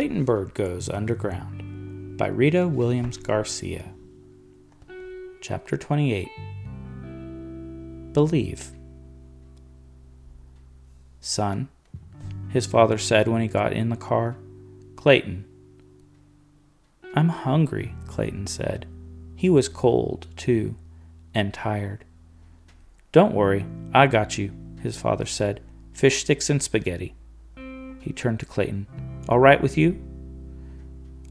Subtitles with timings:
[0.00, 3.92] Clayton Byrd Goes Underground by Rita Williams Garcia.
[5.42, 6.26] Chapter 28
[8.14, 8.70] Believe.
[11.20, 11.68] Son,
[12.48, 14.38] his father said when he got in the car,
[14.96, 15.44] Clayton.
[17.14, 18.86] I'm hungry, Clayton said.
[19.36, 20.76] He was cold, too,
[21.34, 22.06] and tired.
[23.12, 25.60] Don't worry, I got you, his father said.
[25.92, 27.14] Fish sticks and spaghetti.
[28.00, 28.86] He turned to Clayton.
[29.30, 29.96] All right with you?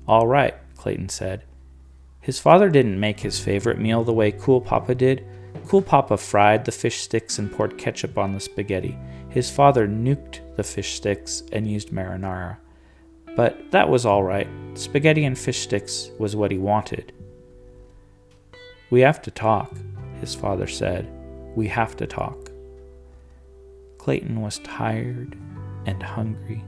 [0.07, 1.43] All right, Clayton said.
[2.21, 5.25] His father didn't make his favorite meal the way Cool Papa did.
[5.67, 8.97] Cool Papa fried the fish sticks and poured ketchup on the spaghetti.
[9.29, 12.57] His father nuked the fish sticks and used marinara.
[13.35, 14.47] But that was all right.
[14.75, 17.11] Spaghetti and fish sticks was what he wanted.
[18.91, 19.77] We have to talk,
[20.21, 21.11] his father said.
[21.53, 22.49] We have to talk.
[23.97, 25.37] Clayton was tired
[25.85, 26.63] and hungry.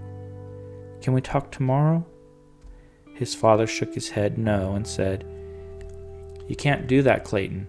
[1.02, 2.05] Can we talk tomorrow?
[3.13, 5.25] His father shook his head no and said,
[6.47, 7.67] You can't do that, Clayton.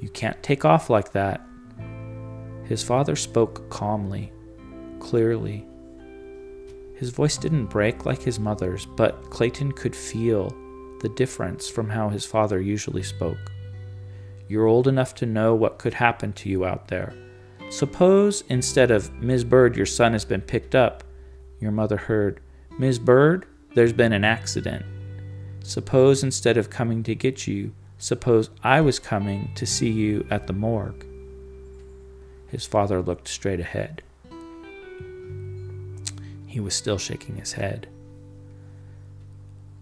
[0.00, 1.40] You can't take off like that.
[2.64, 4.32] His father spoke calmly,
[5.00, 5.66] clearly.
[6.96, 10.48] His voice didn't break like his mother's, but Clayton could feel
[11.00, 13.52] the difference from how his father usually spoke.
[14.48, 17.14] You're old enough to know what could happen to you out there.
[17.70, 19.44] Suppose instead of, Ms.
[19.44, 21.04] Byrd, your son has been picked up,
[21.60, 22.40] your mother heard,
[22.78, 22.98] Ms.
[22.98, 24.84] Byrd, there's been an accident.
[25.62, 30.46] Suppose instead of coming to get you, suppose I was coming to see you at
[30.46, 31.06] the morgue.
[32.48, 34.02] His father looked straight ahead.
[36.46, 37.88] He was still shaking his head.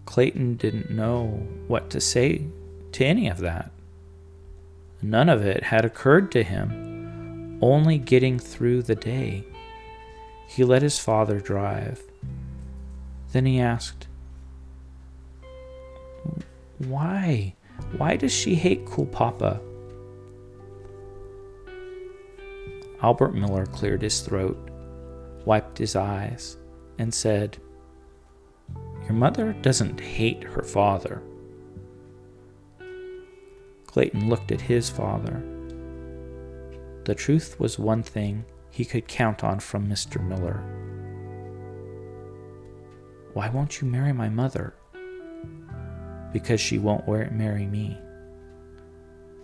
[0.05, 2.47] Clayton didn't know what to say
[2.93, 3.71] to any of that.
[5.01, 9.43] None of it had occurred to him, only getting through the day.
[10.47, 12.01] He let his father drive.
[13.35, 14.07] Then he asked,
[16.77, 17.53] Why?
[17.97, 19.59] Why does she hate Cool Papa?
[23.01, 24.57] Albert Miller cleared his throat,
[25.43, 26.55] wiped his eyes,
[26.97, 27.57] and said,
[29.03, 31.21] Your mother doesn't hate her father.
[33.85, 35.43] Clayton looked at his father.
[37.03, 40.25] The truth was one thing he could count on from Mr.
[40.25, 40.63] Miller.
[43.35, 44.73] Why won't you marry my mother?
[46.31, 47.99] Because she won't marry me.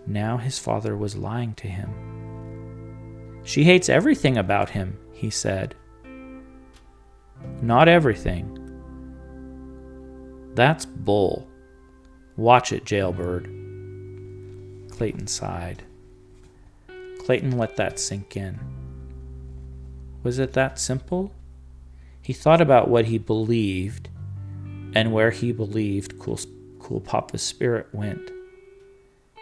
[0.06, 3.42] Now his father was lying to him.
[3.44, 5.74] She hates everything about him, he said.
[7.60, 8.58] Not everything.
[10.54, 11.46] That's bull.
[12.38, 13.44] Watch it, jailbird.
[14.90, 15.82] Clayton sighed.
[17.26, 18.58] Clayton let that sink in.
[20.22, 21.34] Was it that simple?
[22.22, 24.08] He thought about what he believed
[24.94, 26.38] and where he believed cool,
[26.78, 28.30] cool Papa's spirit went.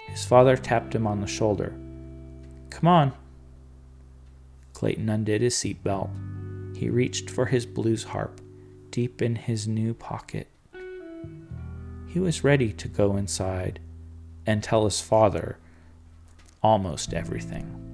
[0.09, 1.75] His father tapped him on the shoulder.
[2.71, 3.13] Come on.
[4.73, 6.11] Clayton undid his seatbelt.
[6.77, 8.41] He reached for his blues harp
[8.91, 10.49] deep in his new pocket.
[12.09, 13.79] He was ready to go inside
[14.47, 15.59] and tell his father
[16.63, 17.90] almost everything.